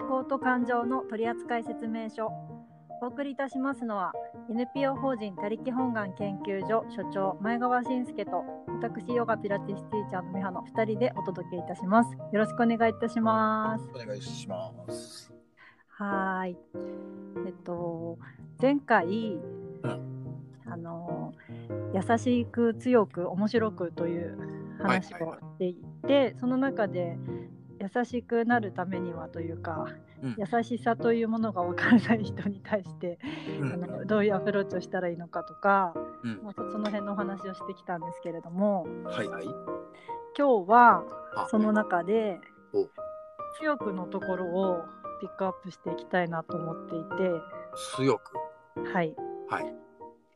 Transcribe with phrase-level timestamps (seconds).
[0.00, 2.28] 思考と感情の取扱説明書。
[3.02, 4.12] お送りいたしますのは
[4.48, 8.44] NPO 法人他力本願研究所所長前川信介と
[8.80, 12.12] 私ヨガピラティスティーチャーの美穂の2人でお届けいたします。
[12.12, 13.84] よろしくお願いいたします。
[13.94, 15.30] お願いします。
[15.88, 16.56] はい。
[17.46, 18.18] えっと
[18.60, 19.38] 前回、
[19.82, 20.14] うん。
[20.66, 21.34] あの
[21.92, 24.38] 優しく強く面白くという
[24.82, 25.76] 話をしてい
[26.06, 27.18] て、その中で
[27.84, 29.86] 優しくなるためにはというか、
[30.22, 30.36] うん。
[30.38, 33.18] 優しさというものが分からない人に対して、
[33.60, 33.72] うん。
[33.72, 35.92] あのどういうアプローチをしたらいいのかとか、
[36.22, 36.40] うん。
[36.42, 39.28] まあ、そその辺のお話をしてきたんですけれどもはい。
[39.28, 39.44] はい。
[40.36, 41.04] 今日は
[41.36, 41.46] あ。
[41.50, 42.40] その中で
[42.72, 42.88] お。
[43.60, 44.84] 強くのところを
[45.20, 47.04] ピックアップしていきたいなと思ってい
[47.96, 48.32] 強く。
[48.82, 49.14] て、はい、
[49.48, 49.74] はい。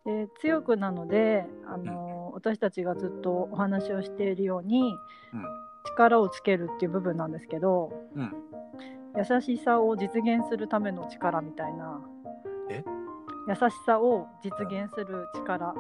[0.05, 4.95] で強くなので、あの私たちがずっとお話をしているように、
[5.33, 5.68] うん
[5.99, 8.33] 力をつけるっていう部分なんですけどうん。
[9.17, 12.01] 優しさを実現するための力みたいな
[12.71, 12.85] え？
[13.49, 15.75] 優しさを実現する力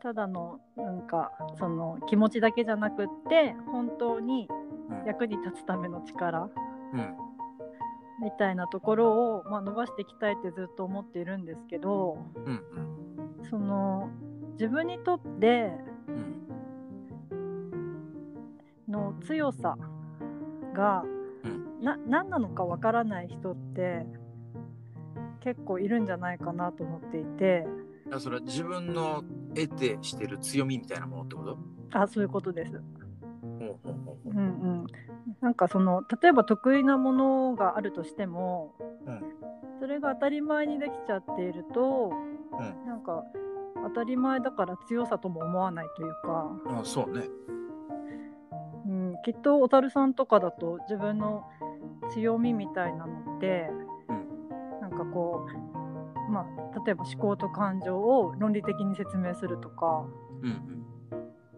[0.00, 4.48] ただのなんかその気持ちだけじゃなくって本当に
[4.90, 5.02] あ。
[5.06, 6.48] 役に立つための力
[6.94, 7.16] うん。
[8.22, 12.16] みたいなところを、まあ、伸ばしていきたいってずっと思っているんですけど
[12.46, 12.62] うん。
[13.40, 13.48] うん。
[13.50, 14.08] その
[14.52, 15.72] 自分にとって
[16.08, 16.47] うん。
[18.88, 19.76] の強さ
[20.74, 21.04] が、
[21.44, 24.04] うんな何なのかわからない人って
[25.40, 27.68] 結構いるんじゃないかなと思っていて
[28.10, 29.22] あそれは自分の
[29.54, 31.56] 得てしてる強みみたいなものってこと？
[31.92, 32.72] あそういうことです。
[35.40, 38.74] なんかその例えば得意なものがあるとしても
[39.06, 39.22] うん。
[39.80, 42.10] それが当たり前にできちゃっていると
[42.52, 42.86] うん。
[42.86, 43.22] なんか
[43.84, 47.28] 当たり前だから強さとも思わないというか、あそうね。
[49.28, 51.44] うん、きっと小樽さんとかだと自分の
[52.12, 53.68] 強みみたいなのって、
[54.08, 54.28] うん
[54.80, 60.06] なんかこう、まあ、例えば思考と感情を論理的に説明するとか
[60.42, 60.84] うん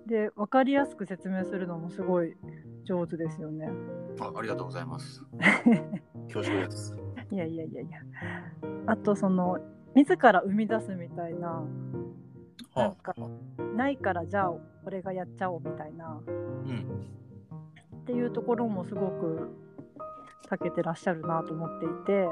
[0.06, 2.34] で分かりやすく説明するのもすごい
[2.84, 3.66] 上手ですよね。
[3.66, 4.16] うん。
[4.20, 5.25] あありがとうございます。
[6.26, 6.97] 恐縮です。
[7.30, 8.00] いやいやいやいや
[8.86, 9.59] あとその
[9.94, 11.62] 自ら生み出すみたいな
[12.75, 13.14] なんか
[13.76, 14.54] ないからじゃあ
[14.84, 17.19] 俺がやっちゃおうみたいなうん。
[18.10, 19.50] っていうところもすごく
[20.50, 22.26] 長けてらっしゃるなと思っていて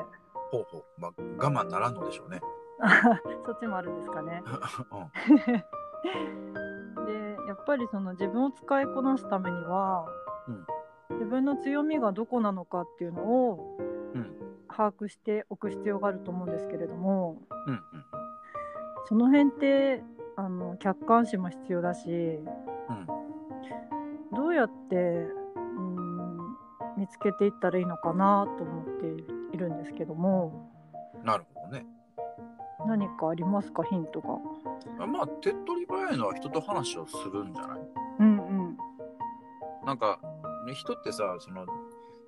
[0.50, 0.84] ほうほう。
[0.98, 2.40] まあ、我慢ならんのでしょうね。
[3.46, 4.42] そっちもあるんですかね。
[7.02, 10.08] うでやっぱりその自分を使いこなすためには、
[10.48, 10.66] うん
[11.10, 13.78] 自分の強みがどこなのかっていうのを
[14.14, 14.18] ん。
[14.18, 14.36] うん。
[14.68, 17.72] 把握しておく必要があると思うんですけれどもうん。
[17.72, 17.82] うん。
[19.06, 20.04] その辺って
[20.36, 23.06] あの客観視も必要だしうん。
[24.36, 25.47] どうやってうん
[27.08, 30.70] 見つけていったらいいのかなと思っているんですけども
[31.24, 31.86] なるほどね。
[32.86, 33.82] 何かありますか？
[33.82, 34.38] ヒントが。
[35.02, 37.78] あまあ、手っ取り早いのは人と話をするんじゃない？
[38.20, 38.76] うんうん
[39.84, 40.20] なんか、
[40.66, 41.66] ね人ってさ、その、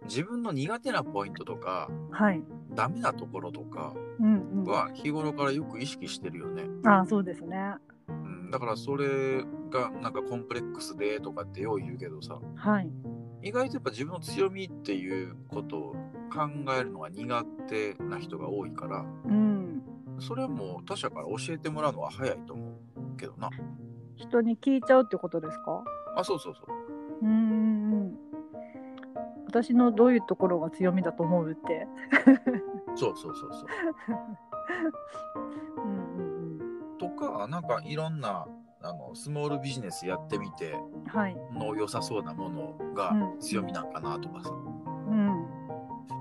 [0.05, 2.43] 自分の苦手なポイントとか、はい。
[2.75, 4.65] ダメなところとかうんうん。
[4.65, 6.65] は日頃からよく意識してるよね。
[6.85, 7.75] あそうですね。
[8.09, 12.91] うん、だからそれがなんかコンプレックスでとかってよう言うけどさ、はい。
[13.43, 15.93] 意外とやっぱ自分の強みっていうことを
[16.33, 19.83] 考えるのが苦手な人が多いから、うん。
[20.19, 22.73] それはもう他者から教えてもらうのは早いと思
[23.15, 23.49] うけどな。
[24.17, 25.83] 人に聞いちゃうってことですか？
[26.17, 26.67] あ、そうそうそう。
[27.23, 28.19] うーん。
[29.47, 31.89] 私のどういうところが強みだと思うって。
[32.95, 33.67] そうそうそうそう。
[35.85, 36.63] うんう
[36.95, 38.47] んとか、なんかいろんな
[38.83, 40.75] あのスモールビジネスやってみて。
[41.53, 44.55] の良さそうなものがうん強みなんかなとかさ、う
[45.15, 45.27] ん。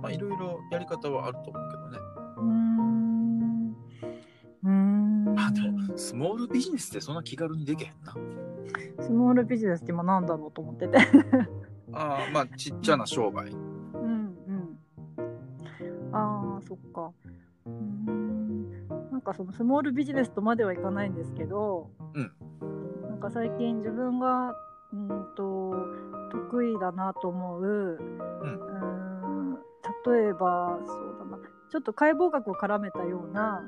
[0.02, 1.98] まあいろいろやり方はあると思うけどね。
[2.38, 3.76] うーん。
[4.64, 5.40] うーん。
[5.40, 8.14] あでもスモールビジネスってそんな気軽にできへんな。
[9.02, 10.98] スモールビジネスって今なんだろうと思ってて。
[11.94, 13.50] ああ、まあちっちゃな商売。
[13.50, 14.78] うんうん。
[16.12, 17.12] ああ、そっか。
[17.66, 18.88] うーん。
[19.12, 21.99] なんかそのスモールビジネスとまではいかないんですけど、うん
[23.20, 24.56] なんか最近自分が
[24.94, 25.76] うんと
[26.32, 29.56] 得意だなと思う、うーん
[30.06, 31.38] 例えばそうだな、
[31.70, 33.62] ちょっと解剖学を絡めたような。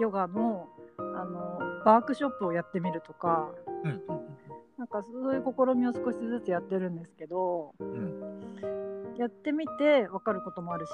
[0.00, 0.68] ヨガの
[0.98, 3.50] あのワークショップをやってみるとか、
[3.82, 4.00] うんうん
[4.78, 8.20] なんかそういう試みを少しずつやってるんですけど、うん。
[9.16, 10.92] やってみて分かることもあるし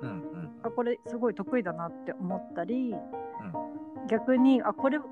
[0.00, 2.94] うんうんあこれすごい得意だなって思ったり、
[4.08, 5.06] 逆にあこれこ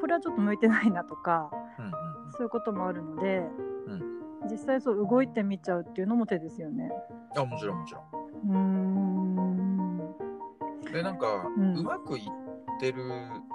[0.00, 1.92] これはちょっと向いてないなとかうんうん
[2.32, 3.42] そういうこともあるので、
[3.86, 4.20] うん
[4.50, 6.90] 実際そう動いてみちゃうっていうのも手ですよね。
[7.36, 8.04] あもちろんもちろん。
[8.48, 8.58] うー
[10.88, 10.92] ん。
[10.92, 13.04] でなんか、ううんまくいってる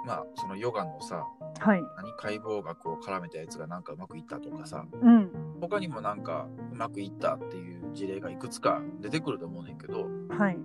[0.06, 1.26] まあそのヨガのさ
[1.58, 1.82] はい。
[1.96, 5.30] 何解剖学を絡めたやつがなんかうまくいったとかさうん。
[5.60, 10.06] 他にもなんかうまくいったっていう事例がいくつか出てくると思うねんけど
[10.38, 10.58] はい。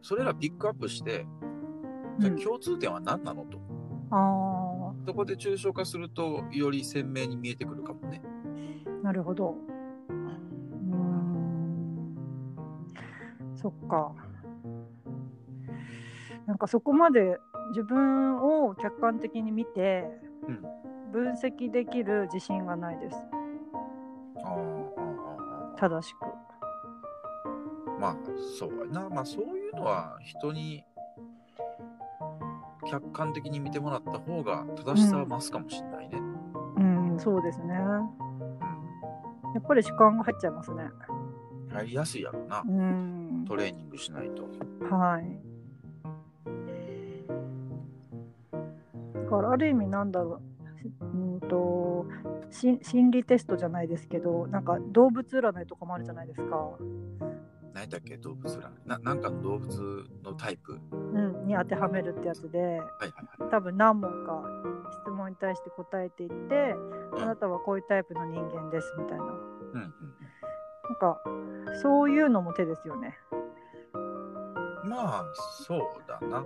[0.00, 1.26] それらピックアップして
[2.18, 3.58] うん、じゃあ共通点は何なのと、
[4.10, 4.16] あ
[5.06, 8.20] そこで抽象化するとより鮮明に見えてくるかもね
[9.02, 9.56] あ、なるほど。
[10.08, 12.16] うーん。
[13.56, 14.12] そっか。
[16.46, 17.38] なんかそこまで
[17.70, 20.04] 自分を客観的に見て
[20.48, 20.62] うん
[21.12, 23.16] 分析できる自信がないです。
[24.44, 26.22] あーあーあーあ正しく。
[26.24, 28.16] ーまあ
[28.58, 30.84] そうやなまあそういうのは人に
[32.90, 36.18] 客観的に見てもらった方が正しさは増すかもしれないね、
[36.76, 36.82] う
[37.14, 37.74] ん、そうですね。
[37.74, 37.78] う
[39.54, 40.82] やっぱり主観が入っちゃいますね。
[40.82, 40.88] ん、
[41.72, 43.44] 入りやすいやろなうん。
[43.46, 44.42] トレーニングしないと
[44.92, 45.38] はい。
[49.14, 50.40] だからある意味なんだろ
[51.02, 52.06] う、うんと
[52.50, 56.76] し心理テストじゃないですけど、なんか動物占いとかもあるじゃないですか。
[57.80, 60.78] 何だっけ動物占いななんかの動物のタイプ。
[60.92, 62.82] うん、に当てはめるってやつで、はいはい
[63.40, 63.50] はい。
[63.50, 64.42] 多分何問か
[65.02, 66.74] 質問に対して答えていって、
[67.12, 67.22] うん。
[67.22, 69.24] あなたはこういうタイプの人間ですみたいな。
[69.24, 69.94] うんうん
[70.90, 71.20] なんか
[71.82, 73.16] そういうのも手ですよね。
[74.84, 75.24] まあ
[75.64, 76.44] そうだな。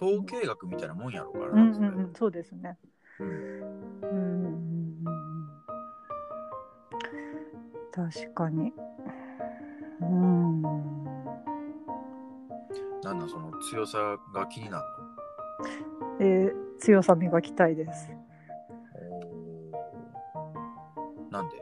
[0.00, 2.78] 統計学みたいなもんやろうからうんな、それうんうん、そうですね。
[3.18, 5.44] うんうんうんうんうん。
[7.92, 8.72] 確かに。
[10.00, 10.62] うん。
[13.02, 14.84] なんなんその強さが気になる
[16.20, 18.10] えー強さ磨きたいです。
[21.30, 21.56] なんで？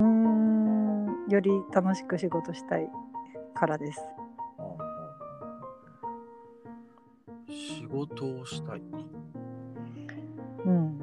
[0.00, 1.28] うーん。
[1.30, 2.88] より楽しく仕事したい
[3.54, 4.00] からです。
[7.48, 8.82] 仕事をしたい
[10.66, 10.98] うん。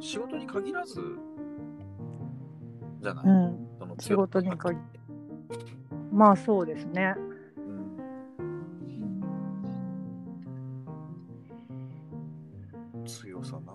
[0.00, 1.00] 仕事に限らず
[3.02, 3.68] じゃない、うん。
[3.78, 4.78] その仕事に限
[6.12, 7.14] まあそうですね。
[7.58, 7.60] う
[13.02, 13.04] ん。
[13.06, 13.72] 強さな。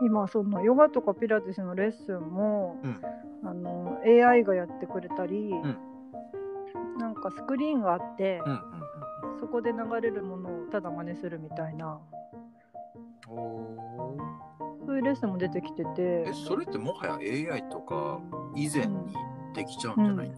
[0.00, 3.00] 今そのヨガとかピラティスのレッスンも、うん。
[3.44, 5.78] あの AI がやってくれたり、ん。
[6.98, 8.60] なんかスクリーンがあって、うんうん。
[9.40, 11.98] そこで流れるものをただ真似するみたいな
[14.98, 16.24] いうレッスンも出てきてて。
[16.26, 17.14] えそれってもはや
[17.54, 18.20] AI とか
[18.54, 19.14] 以前に
[19.54, 20.36] できちゃうんじゃないの、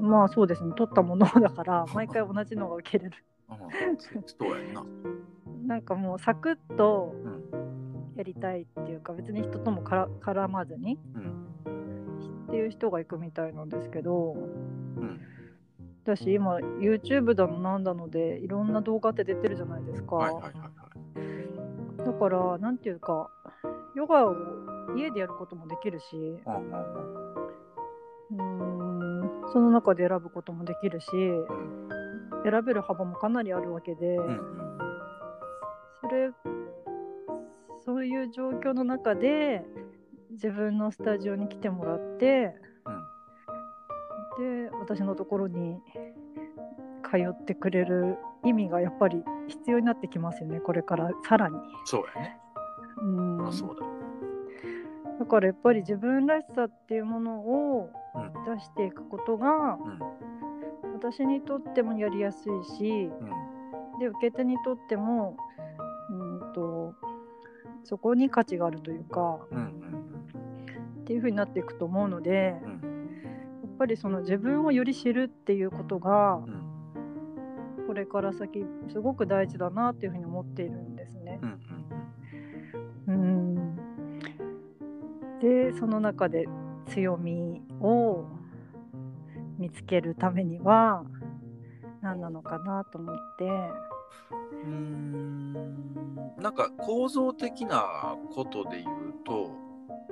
[0.00, 0.72] まあそうですね。
[0.76, 3.16] 撮ったものだから 毎回同じのが受けれる。
[3.50, 3.96] うん、
[4.26, 4.84] そうやんな。
[5.66, 7.74] なんかもうサクッとうん。
[8.16, 11.46] やりたいっていうか別に人ともから絡まずにうん。
[12.46, 15.20] っていう人が行くみたいなんですけどうん。
[16.04, 20.70] 私今 YouTube だのなんだのでいろんな動画って出てるじゃないですか、はいはいはいはい。
[22.04, 23.30] だからなんていうか
[23.94, 24.34] ヨガを
[24.96, 26.70] 家でやることもできるしうん
[28.30, 28.42] う
[29.48, 31.20] んその中で選ぶこともできるしう
[31.50, 31.84] ん。
[32.44, 34.18] 選べる幅もかなりあるわけで、
[36.02, 36.30] それ
[37.86, 39.64] そういう状況の中で
[40.32, 42.54] 自分のスタジオに来てもらって
[44.38, 45.78] で私のところに
[47.18, 51.56] 通ってくれる意味がやっぱり必要になってきますよねこれからさらに。
[51.84, 52.38] そうやね。
[52.98, 53.52] うん。
[53.52, 53.92] そうだよ。
[55.20, 58.54] だからやっぱり自分らしさっていうものをうん。
[58.56, 59.98] 出していくことがうん。
[60.94, 63.10] 私にとってもやりやすいし
[63.94, 63.98] うん。
[64.00, 65.36] で受け手にとっても
[66.10, 66.94] うんと
[67.84, 69.64] そこに価値があるというかうんうん
[71.02, 72.80] っていう風になっていくと思うのでうんうん。
[73.62, 76.73] やっぱりその自分をより知るっていうことがうん
[77.94, 81.38] これから先すごく大事だなっていうふうに思っているんですね。
[83.06, 83.12] う。
[83.12, 83.76] んうん
[85.40, 86.48] でその中で
[86.88, 88.24] 強みを
[89.58, 91.04] 見つけるためには
[92.00, 93.44] 何なのかなと思って。
[94.64, 95.54] うん
[96.36, 96.42] うん。
[96.42, 99.52] なんか構造的なことで言うと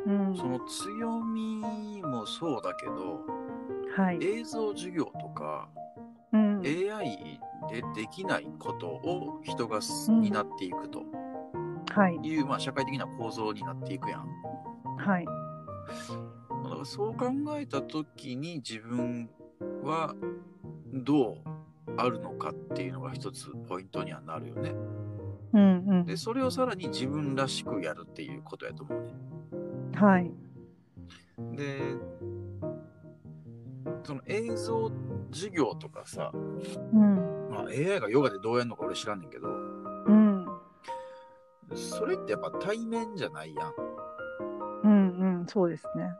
[0.06, 0.36] うん。
[0.36, 3.22] その強みもそうだけど
[3.96, 4.18] はい。
[4.22, 5.68] 映像授業とか
[6.32, 6.62] うん。
[6.64, 11.02] AI でできないことを人が担っていくと
[11.94, 14.28] はいいう、まあ、社会的な構造になっていくやん。
[14.96, 15.26] はい
[16.64, 17.26] だからそう考
[17.58, 19.28] えた時に自分
[19.82, 20.14] は
[20.92, 21.36] どう
[21.96, 24.72] あるのかっていうのが一つポイントにはなるよね。
[25.52, 29.10] うんうんで、それをさらに自分らしくやるっていうことやと思うね。
[29.94, 30.30] はい
[31.56, 31.80] で、
[34.04, 34.90] その映像
[35.32, 40.46] 授業とかさ、うんまあ、AI がヨガでどうやるのか俺知らんねんけど、うん
[41.74, 43.72] それってやっぱ対面じゃないやん。
[44.84, 46.10] うんうんそうですね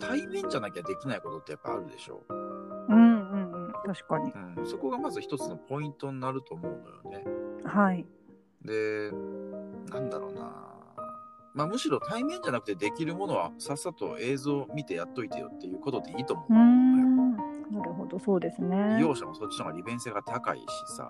[0.00, 2.22] 対面じゃなきゃできないことってやっぱあるでしょ。
[2.28, 2.38] うん
[2.88, 6.72] うんうん確かにうん、そこがまず一つのポイントになると思う
[7.04, 7.24] のよね。
[7.64, 8.06] はい
[8.64, 9.12] で、
[9.90, 10.50] なんだろうな。
[11.54, 16.58] まあ、むしろ対面じゃなくてできるものはさっさと映像見てやっといてよっていうことでいいと思うーう。
[16.58, 16.75] ん
[18.06, 18.96] ほどそうですね。
[18.98, 20.64] 利用者もそっちの方が利便性が高いし
[20.96, 21.08] さ、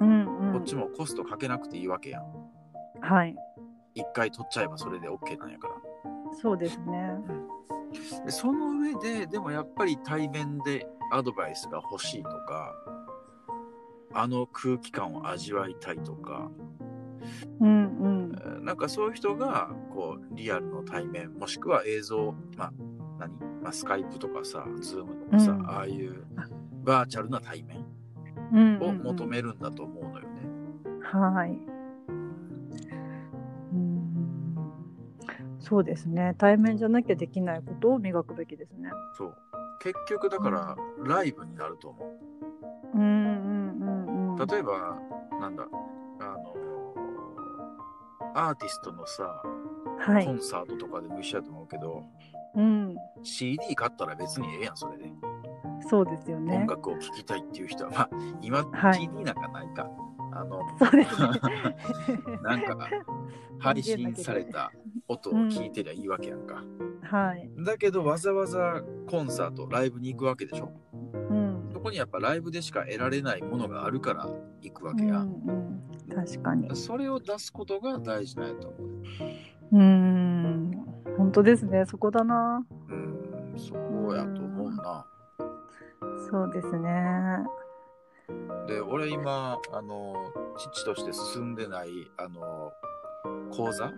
[0.00, 0.52] うんうん。
[0.52, 2.24] こっちもコストかけなくていいわけやん。
[3.00, 3.36] はい。
[3.94, 5.74] 一回取っちゃえばそれで OK なんやから。
[6.40, 7.12] そうですね。
[8.24, 12.72] でその上で、でもやっぱり対面でアドバイスが欲しいとか、
[14.14, 16.50] あの空気感を味わいたいとか、
[17.60, 18.32] うんうん。
[18.34, 22.72] えーなんかそういう人が、こう、リアルの対面、もしくは映像、まあ、
[23.18, 23.49] 何？
[23.62, 26.24] まあ、スカイプとかさ、ズームとかさ、うんああいう
[26.84, 27.84] バーチャルな対面
[28.52, 30.28] うんを求めるんだと思うのよね。
[31.02, 31.50] はい。
[33.72, 34.00] うん
[35.58, 36.34] そうですね。
[36.38, 38.90] 対面じゃなきゃできないことを磨くべきですね。
[39.16, 39.36] そう。
[39.80, 42.04] 結局だから、ライブになると思
[42.94, 42.98] う。
[42.98, 44.46] うんうんうんうん。
[44.46, 44.98] 例えば、
[45.38, 45.66] なんだ、
[46.20, 46.54] あの
[48.34, 49.42] アーティストのさ、
[49.98, 50.24] はい。
[50.24, 52.04] コンサートとかでも一緒やと思うけど、
[52.54, 52.96] うん。
[53.22, 55.12] CD 買ったら別にええやん、それで。
[55.88, 56.66] そうですよね音。
[56.66, 58.10] 楽を聴きたいっていう人は、まあ、
[58.42, 59.34] 今、はい CD なん。
[59.34, 59.88] かないか。
[60.32, 61.28] あの、そうですね。
[62.42, 62.62] なん。
[62.62, 62.88] か、
[63.58, 64.70] 配信された
[65.08, 66.46] 音を聞いてりゃいいわけやん。
[66.46, 66.62] か。
[67.02, 67.50] はい。
[67.64, 70.70] だけど、わざわざコンサート、ライブに行くわけでしょ。
[71.30, 71.70] うん。
[71.72, 74.28] そこにやっぱライブでしか得られないものがあるから
[74.60, 75.16] 行くわけや。
[75.20, 75.82] うん。
[76.14, 76.74] 確かに。
[76.76, 78.48] それを出すことが大事なん。
[78.48, 78.82] やと思う。
[79.72, 80.69] うん。
[81.16, 81.84] 本当ですね。
[81.86, 82.64] そこだな。
[82.88, 85.06] うん、そこやと思うな。
[86.30, 87.38] そうですね。
[88.66, 90.14] で、俺今、あの、
[90.56, 92.72] 父として進んでない、あの、
[93.50, 93.92] 講座？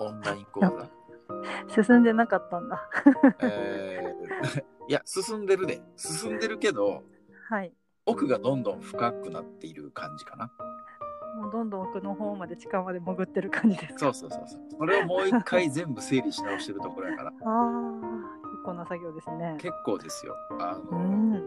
[0.00, 1.82] オンライン講座？
[1.82, 2.88] 進んでなかったんだ。
[3.40, 5.82] えー いや、進んでるで。
[5.96, 7.02] 進んでるけど、
[7.48, 7.72] はい。
[8.06, 10.50] 奥がどんどん深くなっている感じかな。
[11.46, 13.98] もうどんどん奥の方まで地下まで潜ってる感じですか？
[14.00, 14.60] そうそうそうそう。
[14.78, 17.28] それをもう一回全部整理し直してるところやから。
[17.28, 19.54] ああ、結構な作業ですね。
[19.58, 20.34] 結構ですよ。
[20.60, 21.42] あうの、ん。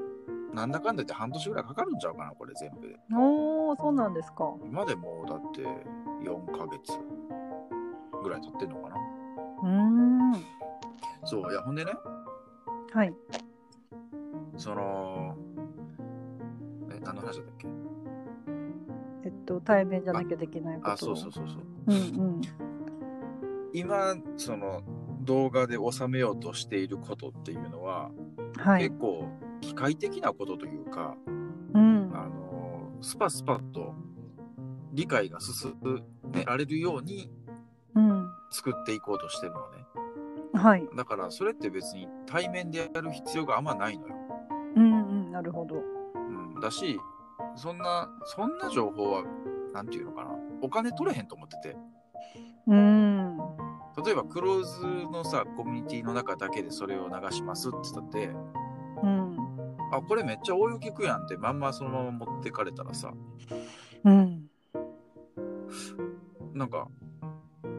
[0.53, 2.95] なんだかんだ言って半年ぐらいかかるんちゃうかな、これ全部で。
[3.13, 4.51] おお、そうなんですか。
[4.65, 5.61] 今でもだって
[6.27, 6.97] 4ヶ月
[8.23, 8.95] ぐらい経ってんのかな。
[9.61, 9.69] うー
[10.37, 10.43] ん。
[11.25, 11.91] そう、いや、ほんでね、
[12.93, 13.13] はい。
[14.57, 15.35] その、
[16.91, 17.67] え、何の話だったっけ？
[19.49, 20.91] と、対面じゃなきゃできないこと。
[20.91, 21.63] あ、そうそうそうそう。
[21.87, 22.41] うんうん。
[23.73, 24.83] 今、その
[25.21, 28.11] 動画で収めようとしていることっていうのは、
[28.57, 28.95] はい結。
[28.97, 29.27] 構
[29.61, 31.15] 機械的なことというか、
[31.73, 32.11] うん。
[32.13, 33.93] あの、スパスパッと
[34.93, 35.75] 理解が進
[36.31, 37.31] められるように
[37.95, 38.29] うん。
[38.51, 39.85] 作っていこうとしてるのね。
[40.53, 40.87] はい。
[40.95, 44.15] だから、それって別に対面でやる必要があんまないのよ。
[44.75, 45.31] うんうん。
[45.31, 45.75] なるほど。
[46.15, 46.99] うん、だし、
[47.55, 49.23] そんな、そんな情報は、
[49.73, 51.77] なんていうのかな、お金取れへんと思ってて。
[52.67, 53.37] うん。
[54.03, 58.27] 例えば、クローズのさ、コミュニティの中だけでそれを流しますって言ったって、
[59.03, 59.37] うん。
[59.91, 63.11] あ、これめっちゃ応用聞くやんって、まんまそのまま持ってかれたらさ、
[64.03, 64.49] うん。
[66.53, 66.87] なんか、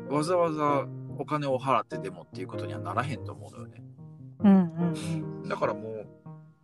[0.09, 0.87] わざわざ
[1.19, 3.83] お金を払ってでもっていうことにはならへんと思うのよね。
[4.41, 6.07] うんうんだからもう、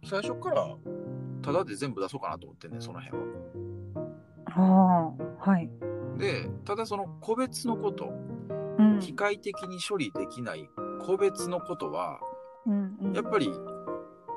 [0.04, 0.66] 最初から、
[1.46, 3.24] ただで全部出そうかなと思ってんね、その辺は。
[3.24, 4.64] うん。
[4.64, 5.14] あ
[5.46, 5.50] あ。
[5.50, 5.70] はい。
[6.18, 8.12] で、ただその個別のこと、
[8.78, 8.98] うん。
[8.98, 10.68] 機械的に処理できない
[11.06, 12.18] 個別のことは、
[12.66, 13.12] うんうん。
[13.14, 13.48] やっぱり、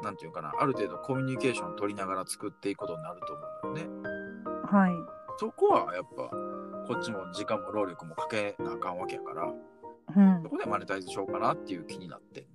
[0.03, 4.09] なんていうかな、ある程度コミュニケーション取りながら作っていくことになると思うのよね。
[4.65, 4.91] はい。
[5.39, 6.29] そこはやっぱ、
[6.93, 9.51] こっちも時間も労力もかけなあかんわけやから、
[10.15, 10.49] うんそ。
[10.49, 12.45] こでマネタイズしようかなっていう気になって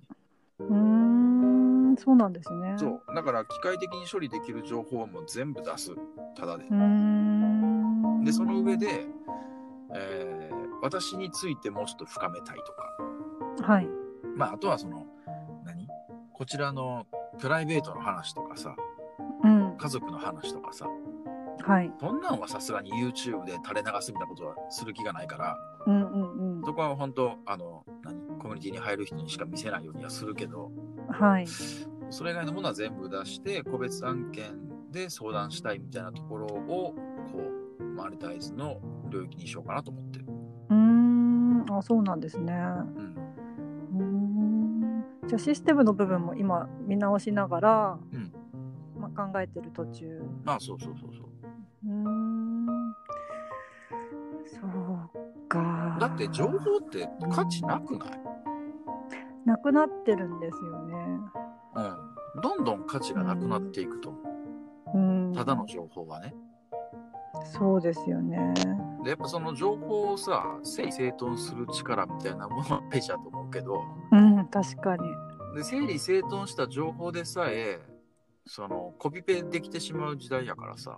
[1.95, 1.97] ん。
[1.97, 2.75] そうなんですね。
[2.77, 3.15] そう。
[3.15, 5.91] だから機械的に処理できる情報はもう全部出す。
[6.35, 6.65] ただで。
[8.23, 9.07] で、その上で、
[9.93, 13.87] えー私についてもうちょっと深めたいとか、はい。
[14.35, 15.07] まあ、あとはその、
[15.63, 15.87] 何？
[16.31, 17.07] こちらの
[17.39, 18.75] プライベートの話とかさ、
[19.43, 19.77] うん。
[19.77, 20.87] 家族の話とかさ、
[21.65, 21.91] はい。
[21.99, 28.37] そんなんはさすがに YouTube で垂れ流すみたいなことはする気がないから、うんうんそこは本当、あの、何？
[28.37, 30.84] コミュニティに入る人にしか見せないようにはするけど、うん。
[31.19, 31.47] はい。
[32.09, 34.45] それ以外のものは全部出して、個別案件
[34.91, 36.93] で相談したいみたいなところを、
[37.31, 38.79] こう、マネタイズの
[39.09, 40.25] 領域にしようかなと思ってる。
[40.69, 43.15] うーんあそうなんですねうん。
[43.93, 48.31] うーんじゃあシステムの部分も今見直しながら、うん
[48.99, 51.27] まあ、考えてる途中まあ、そうそうそうそう。
[51.87, 52.65] うーん
[54.45, 58.24] そうかだって情報って価値なくない？
[59.45, 60.95] なくなってるんですよね
[61.75, 62.41] うん。
[62.41, 64.19] どんどん価値がなくなっていくと思
[64.93, 65.35] うんう。
[65.35, 66.33] ただの情報はね。
[67.43, 68.53] そうですよね
[69.03, 75.03] で、やっぱその情報をさ、整理整頓する力みたいなものは大事だと思うけど、うん確かに
[75.55, 77.79] で整理整頓した情報でさえ、
[78.47, 80.97] そのコピペできてしまう時代やからさ、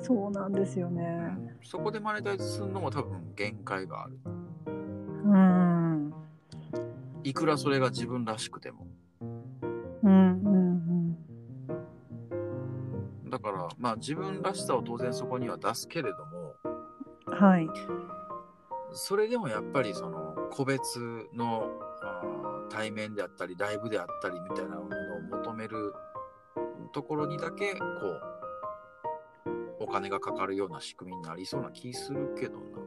[0.00, 1.30] そうなんですよね
[1.62, 4.18] そこでマネタイズするのも多分限界がある。
[7.26, 8.86] うんいくらそれが自分らしくても。
[9.20, 11.16] うんうん
[13.28, 16.54] だから、まあ自分らしさを当然そこには出すけれども、
[17.26, 17.68] うんはい
[18.92, 21.68] それでもやっぱりその個別の
[22.70, 24.96] 対面であったりライブであったりみたいなもの
[25.36, 25.92] を求める
[26.92, 27.84] ところにだけこ
[29.46, 32.85] うお金がかかるような仕組みになりそうな気するけどな。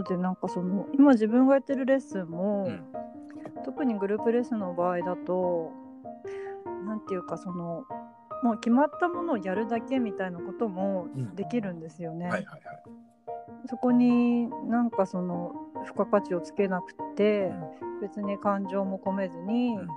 [0.00, 2.82] のでなんかその今自分がやってるレッスンも、うん。
[3.64, 5.72] 特にグループレッスンの場合だと
[6.86, 7.84] なんていうかその
[8.42, 11.34] もう決まったものをやるだけみたいなこともうん。
[11.34, 12.28] できるんですよね。
[12.28, 12.82] はいはいはい。
[13.68, 15.52] そこになんかその
[15.84, 17.52] 付加価値をつけなくて、
[18.00, 19.88] 別に感情も込めずに、うん。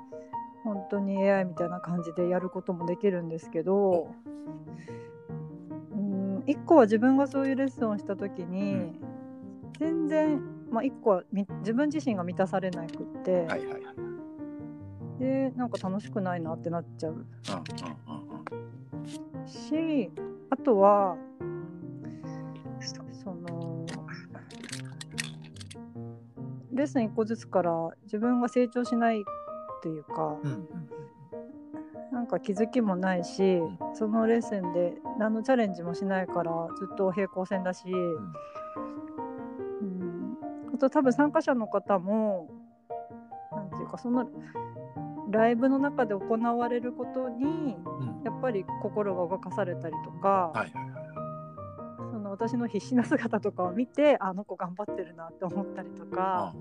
[0.63, 4.13] 本当に AI みたいな感じでやることもできるんですけど、
[5.91, 9.02] うん、一個は自分がそういうレッスンをした時に、うん
[9.83, 13.81] 全然、まあ、一個はみ自分自身が満たされなくって、はいはいはい。
[15.19, 17.11] でなんか楽しくないなってなっちゃう。
[17.11, 18.43] うんうんうん
[19.41, 19.47] うん。
[19.47, 20.09] し
[20.49, 21.17] あとは
[23.23, 23.85] その
[26.71, 29.23] レッスン1個ずつから自分が成長しないっ
[29.83, 30.67] ていうか、うんうん
[32.13, 33.59] なんか気づきもないし、
[33.95, 38.33] そのレッスンで何のチャレンジもしないからずっと平行線だし、うん、
[40.73, 42.49] あと多分参加者の方も
[43.51, 44.27] なんていうかその
[45.29, 47.77] ライブの中で行われることに。
[48.23, 51.03] やっぱり心が動かされたりとか、はいはいはい。
[52.11, 56.53] その私の必死な姿とかを見てああの子頑張ってるなって思ったりとか、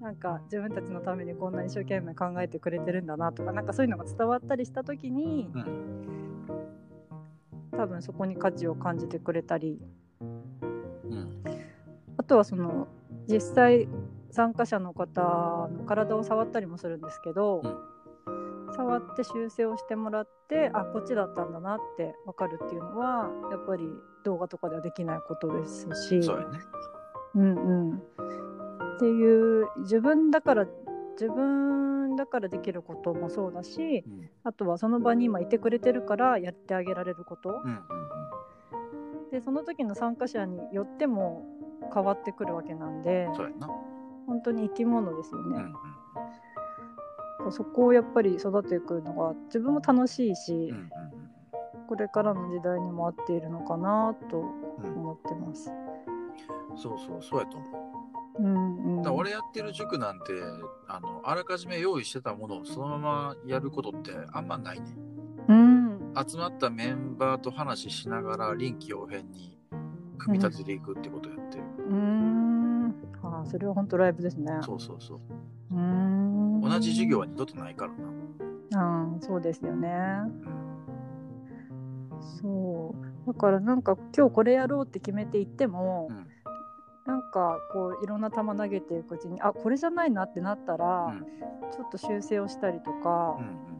[0.00, 6.46] なんか自分たちのためにこんな一生懸命考えてくれてるんだなとかなんかそういうのが伝わったりした時にうんうん
[7.72, 9.80] 多分そこに価値を感じてくれたり
[10.20, 11.42] うん
[12.18, 12.88] あとはその
[13.28, 13.88] 実際
[14.30, 17.62] 参加者の方の体を触ったりもするんですけど、
[18.76, 23.84] 触って修正をしてもらってあこっちだったんだなって分かるっていうのはやっぱり
[24.24, 26.22] 動画とかではできないことですし。
[26.22, 26.58] そうやね。
[27.34, 30.66] うんうん、っていう自分だから
[31.12, 34.30] 自分だからできることもそうだしうん。
[34.42, 37.62] あとはその場に今いてくれてるからやってあげられること。
[37.64, 39.30] うんうん。
[39.30, 41.44] でその時の参加者によっても
[41.92, 43.34] 変わってくるわけなんでうん。
[43.36, 43.68] そうやな。
[44.26, 50.90] 本当に生き物ですよねうん、うんそこをやっぱり育てていくのが自分も楽しいし、うんうん
[51.88, 54.92] これからの時代にも合っているのかなとうんうん。
[54.96, 55.70] 思ってます。
[56.74, 57.66] そうそう、そうやと思
[58.38, 58.42] う。
[58.42, 60.24] うんうん、だ俺やってる塾なんて
[60.88, 64.86] あのあらかじめ用意してたものをそのままやることってあんまないね
[65.48, 69.58] うん集まったメンバーと話しながら臨機応変に
[70.18, 71.35] 組み立てていくってことをや
[71.88, 72.94] うーん。
[73.22, 74.52] あーそれは本当ライブですね。
[74.62, 75.20] そうそうそう。
[75.72, 76.60] うーん。
[76.60, 77.92] 同じ授業は二度とないから
[78.78, 79.88] な、うん、そうですよね。
[79.90, 80.28] う
[82.18, 82.22] ん。
[82.40, 82.94] そ
[83.26, 83.26] う。
[83.26, 86.26] だからなんか今日これやろうって決めていっても、うん。
[87.06, 91.26] なんかこういろんな球投げていくうちに、あ、これじゃないなってなったら、うん。
[91.72, 93.75] ちょっと修正をしたりとかう、ん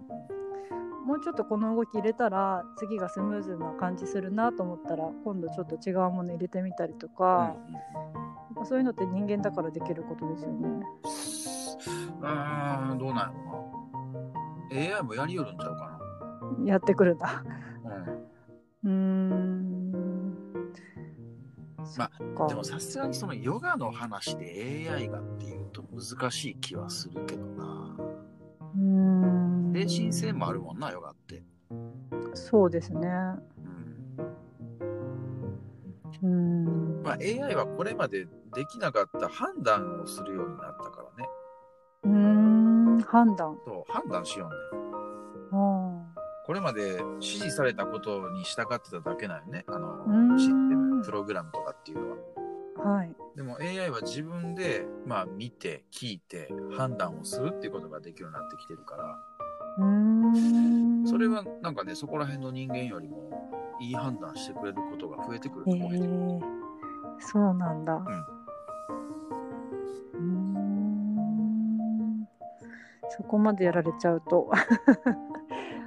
[1.06, 7.80] もうちょっとこの動き入れたら次がスムーズな感じするなと思ったら、今度ちょっと違うもの入れてみたりとうんか、や
[8.52, 10.68] っぱそういうのって人間だからできることですよね。
[12.20, 13.54] うんどうなんやろ
[14.90, 16.00] な AI もやりよるんちゃうか
[16.64, 17.44] やってくるんだ。
[17.84, 17.94] な、
[18.84, 19.56] うーん。
[21.96, 27.46] まあでもさすがにそのヨガの話で AI がっていうと難しい気はするけど
[29.76, 31.42] 精神性もあるもんなヨガって、
[32.32, 33.08] そうですね。
[36.22, 37.02] うんうん。
[37.02, 41.28] まあ、AI はこれまでできなかった判断をするようになったからね。
[42.04, 43.58] うーん、判断。
[43.66, 44.56] そう、判断しようね。
[46.46, 49.64] これまで指示されたことに従ってただけなんよね。
[49.66, 52.10] あの、んシステム、プログラムとかっていうの
[52.84, 52.96] は。
[52.96, 53.14] はい。
[53.34, 59.35] でも AI は自分で、まあ見て、聞いて、判断をするっていうことができるようになってきてるから。
[59.76, 66.02] それはなんかね、そこら辺の人間よりもいい判断してくれることが増えてくるえと思うよ。
[66.02, 66.40] ー、
[67.20, 67.94] そうなんだ。
[67.94, 70.66] うーん。
[73.10, 74.50] そこまでやられちゃうと。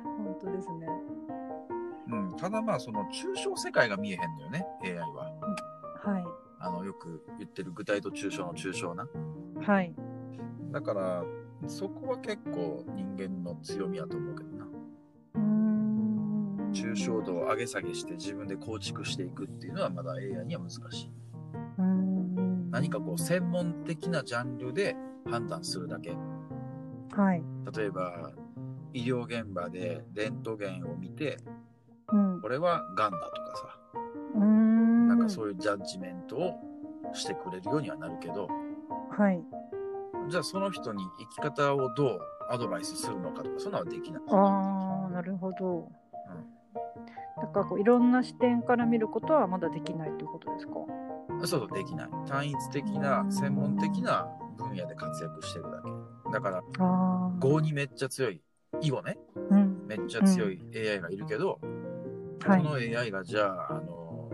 [0.03, 0.87] 本当ですね。
[2.11, 5.31] うん、ただまあ、その抽象世界が見えへんのよね、AI は。
[6.03, 6.23] はい。
[6.59, 9.07] あの、よく言ってる具体と抽象の抽象な。
[9.61, 9.95] はい。
[10.71, 11.23] だから、
[11.67, 14.65] そこは結構人間の強みやと思うけどな。
[16.71, 21.11] 抽象度を上げ下げして自分で構築していくっていうのはまだ AI には難しい。
[22.71, 24.95] 何かこう専門的なジャンルで
[25.29, 26.15] 判断するだけ。
[27.11, 27.43] はい。
[27.75, 28.31] 例えば、
[28.93, 31.37] 医療現場でレントゲンを見て、
[32.11, 32.41] うん。
[32.41, 33.79] これは癌だとかさ、
[34.35, 35.07] うーん。
[35.07, 36.53] なんかそういうジャッジメントを
[37.13, 38.47] してくれるようにはなるけど、
[39.09, 39.43] はい。
[40.27, 44.21] じゃあその人に生き方をどうアドバイスするのかとか、そんなのはできない。
[44.29, 45.89] ああ、なるほど。
[47.41, 50.73] だからこういろんな視点から見ることはまだできないということですか？
[51.45, 52.09] そうそう、できない。
[52.27, 54.27] 単一的な、専門的な
[54.57, 56.31] 分野で活躍してるだけ。
[56.33, 57.31] だから、ああ。
[57.39, 58.41] Go にめっちゃ強い、
[58.81, 59.17] 囲碁ね、
[59.49, 59.87] うん。
[59.87, 61.59] めっちゃ強い AI がいるけど、
[62.45, 64.29] はいこの AI がじゃあ、あの、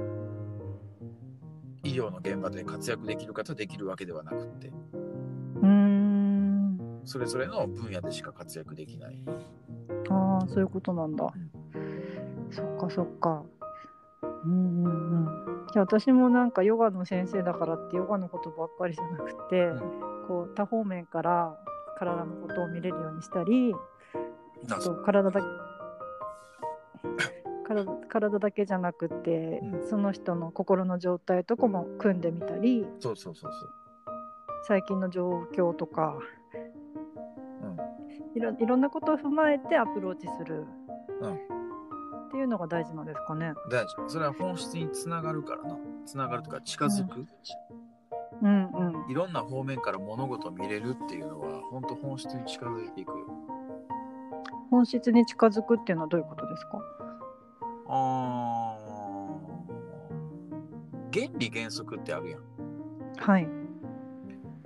[1.84, 4.72] 医療の現場で活躍できるかとできるわけではなくって。
[7.06, 9.24] それぞれの分野でしか活躍できない。
[10.10, 11.32] ああ、そういうことなんだ。
[12.52, 13.44] そっかそっか。
[14.46, 15.68] うんうんうん。
[15.72, 19.80] じゃあ私もなんかヨガの先生だからってヨガのことばっかりじゃなくて、ん
[20.28, 21.58] こう多方面から
[21.98, 23.74] 体のことを見れるようにしたり、
[24.68, 25.42] と体だ
[27.68, 33.70] 体体だけじゃなくて、うんその人の心の状態とかも組んでみたりそうそうそうそう。
[34.68, 36.45] 最近の状況とかうん
[38.36, 40.66] いろいろんなことを踏まえてアプローチする、
[41.22, 41.40] うん
[42.28, 43.54] っていうのが大事なんですかね。
[43.72, 43.96] 大事。
[44.10, 45.78] それは本質につながるからな。
[46.06, 47.26] つながるとか近づく、
[48.42, 49.12] うんうん。
[49.12, 53.26] いろんな方面から物事を見れるっていうのは、本当本質に近づいていくよ。
[54.70, 56.82] 本質に近づくっていうのはどういうことですか？
[57.88, 62.42] あー原理原則ってあるやん。
[63.18, 63.48] はい。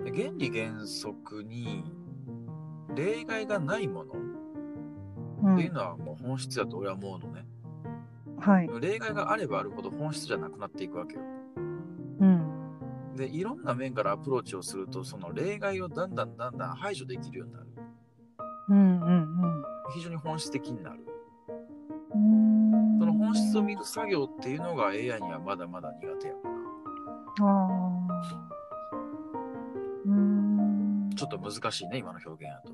[0.02, 1.84] で原理原則に
[2.94, 4.14] 例外がないもの
[5.42, 7.46] うんっていうのはもう本質だと俺は思うのね。
[8.38, 8.70] はい。
[8.80, 11.20] 例外があればあるほど本質じゃなくなっていくわけよ。
[12.20, 13.14] うん。
[13.16, 17.66] で、いろんな面からアプローチをすると、その例外をだんだんだんだん排除できるようになる。
[18.68, 21.00] うんうん非常に本質的になる。
[22.14, 22.98] うん。
[22.98, 26.38] その本質を見る作業っていうのが AI にはまだまだ苦手やか
[27.40, 27.46] ら。
[27.46, 28.50] ああ。
[30.06, 31.10] うん。
[31.16, 32.72] ちょっと難しいね、今の表現やと。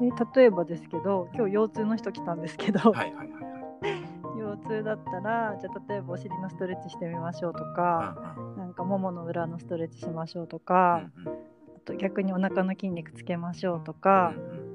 [0.00, 3.48] え例えばですけど、今日腰痛の人来たんですけど、はいはいはいは
[3.88, 4.40] い。
[4.40, 11.32] 腰痛だったら、じゃあ例えばお尻のストレッチしてみましょうとか、なんかももの裏のストレッチしましょうとか、うんうん。
[11.32, 14.72] あと逆にお腹の筋肉つけましょうとうか、んうん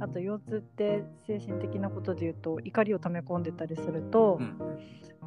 [0.00, 4.78] あと腰痛って精神的なことで言うと怒りを溜め込んでたりすると、うんうん。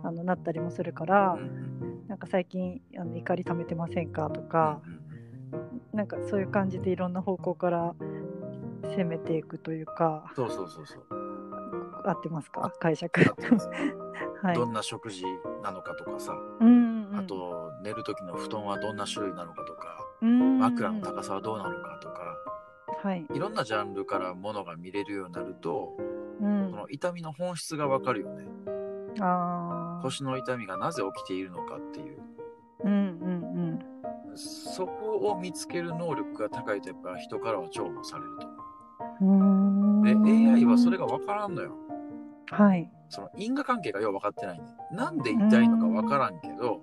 [0.04, 4.96] あのなったりもするから、うんうんなんか最近あの怒り溜めてませんかとか、うんう
[5.96, 5.98] ん。
[5.98, 7.96] なんかそういう感じでいろんな方向から
[8.82, 10.26] 攻めていくというか。
[10.36, 11.04] そうそうそうそう。
[12.04, 12.72] 合ってますか？
[12.80, 13.22] 解釈。
[14.41, 14.56] はい。
[14.56, 15.24] どんな食事
[15.63, 22.22] なのかとかさ、うんうんあと寝る時の布団はどんな種類なのかとか、うん枕の高さはどうなのかとか、
[23.04, 25.98] はい、いろんなジャンルからものが見れるようになると、
[26.41, 26.70] うん。
[26.72, 28.46] その痛みの本質がわかるよね。
[29.20, 30.04] あー。
[30.04, 32.17] 腰の痛みがなぜ起きているのかっていう。
[32.86, 33.80] うんうん。
[34.36, 38.48] そこを見つける能力が高いとやっぱ人からは重宝されると。
[40.03, 41.75] で、AI はそれがわからんのよ。
[42.49, 44.65] はいその因果関係がよう分かってないね。
[44.91, 46.81] なんで痛いのか分からんけど、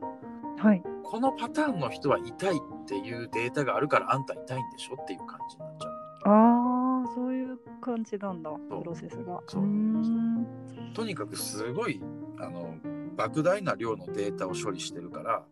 [0.58, 5.92] はいこのパターンの人は痛いっていうデータがあるからあんた痛いんでしょっていう感じになっちゃう。
[6.24, 10.46] ああそういう感じなんだプロセスがそうーん
[10.94, 12.02] とにかくすごい、
[12.38, 12.74] あの、
[13.16, 15.44] 莫大な量のデータを処理してるから、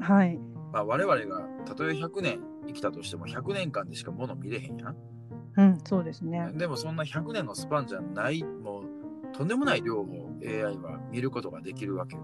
[0.00, 0.38] はい
[0.72, 4.96] まあ、我々がたとえ100年生きたとしても100年間でしか物見れへんやん。
[5.58, 10.06] うんそうですねでもそんな100年のスパンじゃない、もうとんでもない量を
[10.42, 12.22] AI は見ることができるわけよ。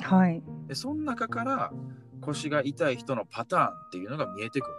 [0.00, 1.72] はいで、その中から
[2.20, 4.72] 腰が痛い人のパターンっていうのが見えてくる。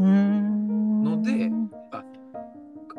[0.00, 1.50] うーんので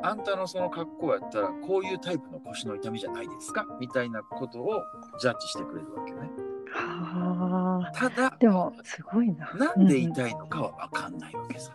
[0.05, 3.65] あんたのその格好やったらこういうタイプの腰の痛みじゃないですか？
[3.79, 4.83] みたいなことを
[5.19, 6.29] ジャッジしてくれるわけよね。
[6.71, 7.91] はあ。
[7.97, 9.53] ただでも、すごいな。
[9.53, 11.71] なんで痛いのかは分かんないわけさ。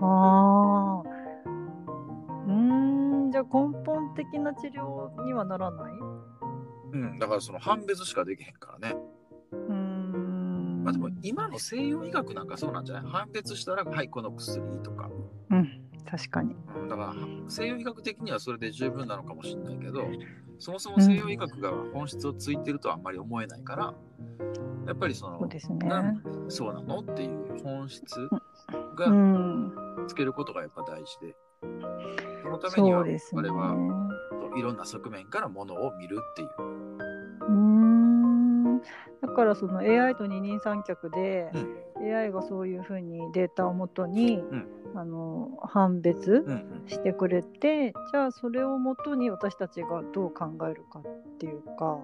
[0.00, 0.95] はあ。
[3.36, 5.92] じゃあ根本的な治療にはならない？
[6.94, 8.96] うん、だからその判別しかできへんからね。
[9.52, 10.82] うーん。
[10.82, 13.12] まあでも今の西洋医学なんかそうなんじゃない？
[13.12, 15.10] 判別したらはいこの薬とか。
[15.50, 15.68] うん、
[16.10, 16.56] 確かに。
[16.80, 17.14] うん、だから
[17.46, 20.06] 西洋医学的にはそれで十分なのかもしれないけど
[20.58, 23.92] そもそも西洋医学が本質をついてるとはあんまり思えないから
[24.86, 25.78] やっぱりそのそうですね。
[26.48, 27.00] そうなの？
[27.00, 28.30] っていう本質う
[28.96, 29.74] がん、
[30.08, 31.36] つけることがやっぱ大事で
[32.46, 33.42] そのためにはそうですね。
[33.42, 36.48] 我々はいろんな側面からものを見るっていう。
[37.40, 38.80] うーん。
[39.22, 41.50] だからその AI と二人三脚で、
[41.98, 51.02] AI がそういうふうにデータをもとに、んあの判別うんうんしてくれて、じゃあそれをもとに私たちがどう考えるかっ
[51.38, 51.98] ていうか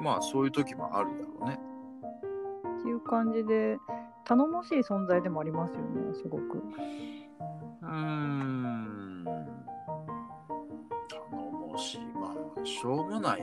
[0.00, 1.58] まあそういう時もあるだろうね。
[2.80, 3.76] っていう感じで
[4.24, 6.62] 頼もしい存在でもありますよねすごく。
[7.90, 9.24] うーん。
[11.08, 12.00] 頼もしい。
[12.18, 13.42] まあ、しょうもない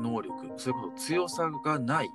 [0.00, 2.08] 能力、それこそ強さがない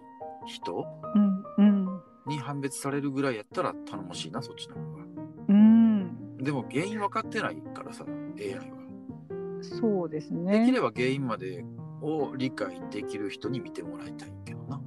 [0.45, 5.03] 人うんうんに判別されるぐらいやったら頼もしいな、そっちの方が。
[5.49, 8.05] うんでも原因分かってないからさ、
[8.37, 8.77] AI は。
[9.61, 10.71] そうですできね。
[10.71, 11.63] れば原因まで
[12.01, 14.81] を理解できる人に見てもらいたいけどな。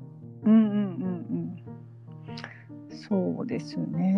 [0.45, 1.65] うんうんうん
[2.91, 2.97] うん。
[2.97, 4.15] そうですね。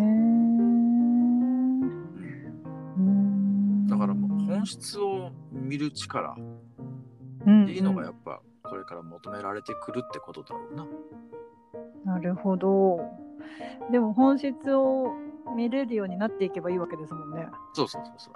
[3.97, 6.35] うんだからもう本質を見る力っ
[7.47, 10.87] うんていうのがやっぱこれから求められてくるってことだろうな。
[12.15, 13.01] なるほど。
[13.91, 15.13] でも本質を
[15.57, 17.47] 見れるようになっていけばいいわけですもんね。
[17.75, 18.35] そうそうそうそう。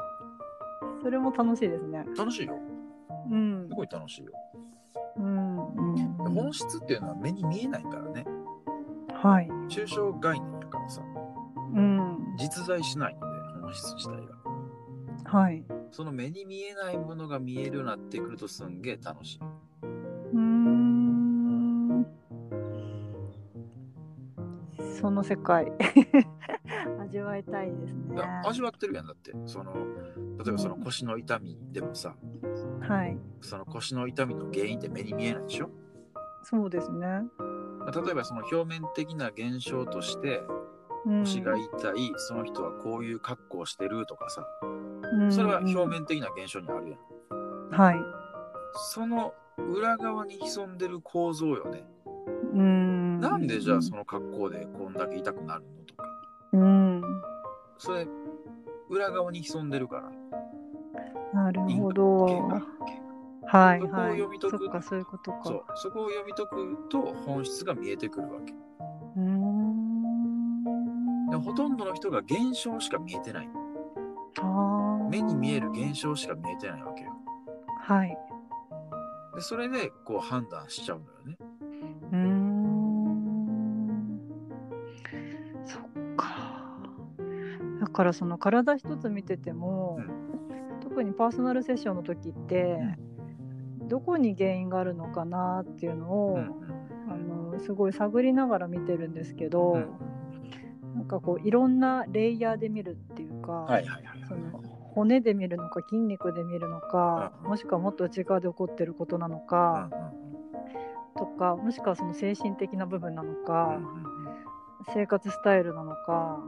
[1.03, 2.05] それも楽しいですね。
[2.17, 2.55] 楽しいよ。
[3.31, 3.75] うんす。
[3.75, 4.33] ごい楽しいよ。
[5.17, 8.25] うんうん本質っていうのは目に見えないからね。
[9.23, 9.49] はい。
[9.69, 11.03] 抽象概念やからさ、
[11.75, 12.37] うん。
[12.39, 14.40] 実在しないので、本質自体が。
[15.31, 15.65] はい。
[15.93, 19.41] その目に見えないものが見えるようになってくるとすんげえ楽しい。
[20.33, 22.07] うーん。
[25.01, 25.73] その世界
[27.01, 29.33] 味わいたいですね味わってるやんだって。
[29.47, 29.73] その、
[30.39, 32.15] 例えばその腰の痛みでもさ、
[32.81, 33.17] はい。
[33.41, 35.71] その腰の痛みの原因って目に見えないでしょ？
[36.43, 37.23] そうですね。
[37.95, 40.43] 例えばその表面的な現象として
[41.07, 44.70] うん腰が痛い、その人はこういう格好をしてるとかさ、うん
[45.31, 47.71] それは表面的な現象にあるやん。
[47.71, 47.97] はい。
[48.93, 51.85] その裏側に潜んでる構造よね。
[52.53, 53.21] うん。
[53.21, 56.05] なんでじゃあその格好でこんだけ痛くなるのとか。
[56.53, 57.03] うん。
[57.79, 58.07] それ、
[58.89, 60.11] 裏側に潜んでるから。
[61.33, 62.27] なるほど。
[62.27, 63.01] 関係
[63.47, 64.13] がはいそこをはい。
[64.13, 65.41] 読み解くそそういうことか。
[65.45, 65.65] そう。
[65.77, 68.53] そこを読み解くと本質が見えてくるわけ。
[68.53, 69.81] うーん。
[71.41, 73.49] ほとんどの人が現象しか見えてない。
[75.11, 77.13] 目に見える現象しか見えてないわけよ。
[77.83, 78.17] はい。
[79.35, 81.37] で、それでこう判断しちゃうのよね。
[82.13, 82.61] うーん。
[85.65, 85.83] そっ
[86.17, 86.65] か。
[87.81, 90.01] だからその体一つ見てても、
[90.83, 92.79] 特にパーソナルセッションの時って、
[93.89, 96.71] どこに原因があるのかなっていうのを、うんうん
[97.11, 99.91] あのすごい探りながら見てるんですけど、うん
[100.95, 104.20] なんかこういろんなレイヤーで見るっていうか、はいはいはい
[104.95, 109.89] 骨で見るのか筋肉で見るのか、うんもしくはもっと内側で起こってることなのうんか、
[111.17, 111.19] うん。
[111.19, 113.81] とかもしくはその精神的な部分なのか、
[114.95, 116.41] 生活スタイルなのか、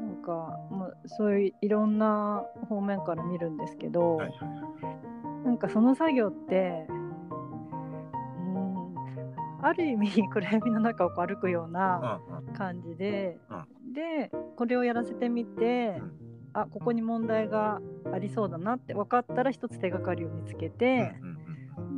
[0.00, 4.28] なんか、まあ、そういういろんな方面から見るんですけど、は。
[5.44, 7.10] なんかその作業ってうん
[9.62, 12.20] ある意味暗闇の中を歩くような
[12.56, 16.19] 感じで、うでこれをやらせてみて、うん
[16.52, 17.80] あここに問題が
[18.12, 21.14] ありそうだなって分かったら一つ手がかりを見つけて、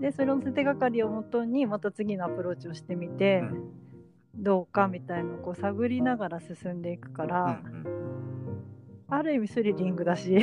[0.01, 3.83] でそれの手がかりをもとにまた次のアプローチをしてみて、うん。
[4.35, 7.87] どうかみたいのをこう探りながら進んでいくから、うん
[9.09, 10.39] ある意味スリリングだし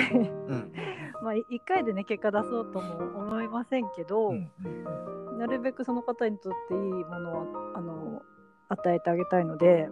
[1.24, 4.52] まあ1回でね結果出そうとも思いませんけど、うん
[5.40, 8.22] なるべくその方にとっていいものをあの
[8.68, 9.90] 与えてあげたいので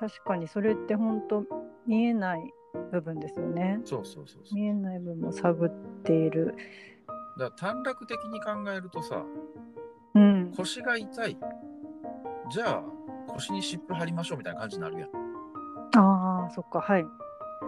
[0.00, 1.44] 確かにそれって本当
[1.86, 2.54] 見えない
[2.90, 3.80] 部分ですよね。
[3.84, 4.54] そうそうそうそう。
[4.54, 5.70] 見えない部分を探っ
[6.02, 6.54] ている。
[7.38, 9.22] だから短絡的に考えるとさ、
[10.14, 11.38] うん、腰が痛い。
[12.50, 12.82] じゃあ、
[13.28, 15.10] 腰に湿布貼りましょうみたいな感じになるやん。
[15.96, 17.04] ああ、そっか、はい。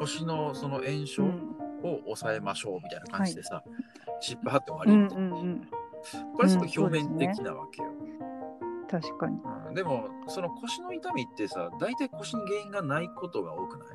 [0.01, 3.63] 腰のその炎症うんを抑えましょうみたいな感じでさ、
[4.21, 5.69] 湿布貼って終わうんりみたいな、うんうん。
[6.35, 7.91] これすごいうん表面的なわけよ、
[8.89, 9.37] 確かに。
[9.37, 13.89] うんでもその腰の痛みってさ大体腰に原因がないことが多くない、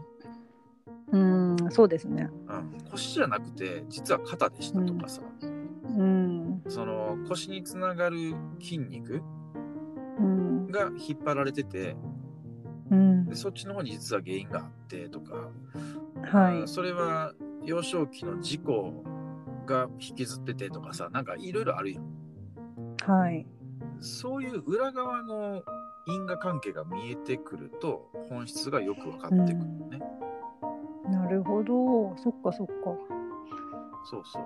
[1.14, 2.30] うん、そうですね。
[2.48, 6.62] うん、腰じゃなくて実は肩でしたとかさ、うん。
[6.68, 9.22] その腰につながる筋肉
[10.20, 10.68] うん。
[10.68, 11.96] が引っ張られてて
[12.92, 13.36] うんで。
[13.36, 15.50] そっちの方に実は原因があってとか、
[16.24, 16.68] はいあ。
[16.68, 19.04] それは幼少期の事故
[19.66, 22.02] が引きずっててとかさなんかいろいろあるよ
[23.06, 23.46] はい。
[24.00, 25.64] そういう裏側の
[26.06, 29.56] 因果関係が見えてくると本質がよく分かってくるよ
[29.90, 30.02] ね、
[31.10, 32.16] なるほど。
[32.18, 32.74] そっかそっか。
[34.10, 34.44] そうそう。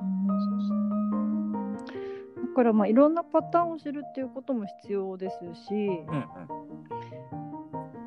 [2.48, 5.38] だからまあいろんなパターンを知るっていうことも必要です
[5.68, 6.26] し、うんうん。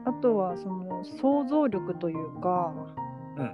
[0.05, 2.75] あとはその想像力というか、
[3.37, 3.53] うんうんな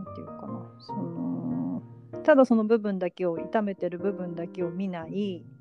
[0.00, 1.82] んていうかな、その
[2.22, 5.53] ただその部分だけを痛めてる部分だけを見ない、うんうん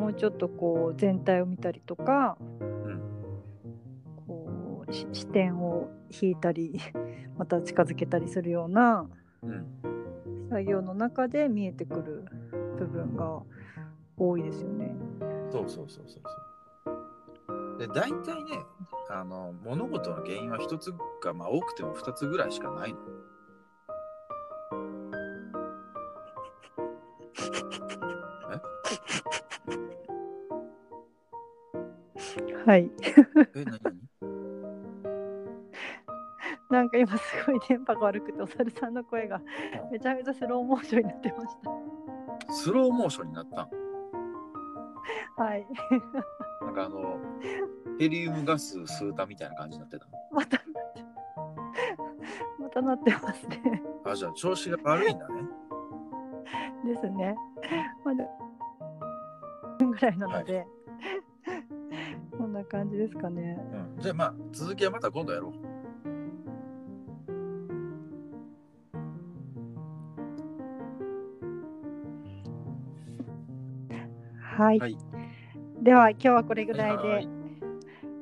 [0.00, 3.00] もうちょっとこう全体を見たりとか、うん。
[4.26, 5.90] こうし視点を
[6.22, 6.80] 引いたり、
[7.36, 9.06] また近づけたりするような
[9.42, 9.66] うん
[10.48, 12.24] 作業の中で見えてくる
[12.78, 13.42] 部分が
[14.16, 14.96] 多いですよね。
[15.50, 16.92] そうそうそうそうそ
[17.76, 17.78] う。
[17.78, 18.64] で大体ね
[19.10, 22.98] あの物事の原因は一つか、まあ、多くても二つぐらいしかないの
[32.66, 32.90] はい。
[33.54, 34.00] え何何？
[36.70, 39.40] なんか今すごい電波が悪くてお猿さんの声が
[39.90, 41.56] めちゃめちゃスローモーションになってまし
[42.50, 43.68] スローモーションになった。
[45.42, 45.66] はい。
[46.62, 47.18] なんかあの
[47.98, 51.04] ヘリウムガス吸うたみたいな感じになってたまたなって
[52.58, 53.82] またなってますね。
[54.04, 55.42] あじゃあ調子が悪いんだね
[56.84, 57.34] ですね。
[58.04, 58.24] まだ
[59.78, 60.79] ぐらいなので、こんな
[62.70, 63.58] 感じですかね。
[63.96, 65.52] うん、じゃあまあ続きはまた今度やろう。
[74.38, 74.78] はい。
[74.78, 74.96] はい
[75.82, 77.28] では今日はこれぐらいではい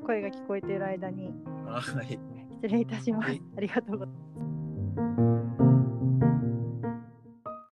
[0.07, 1.33] 声が聞こえている間に
[1.67, 1.83] はい。
[2.63, 3.43] 失礼いたしますはい。
[3.57, 5.38] ありがとうございます。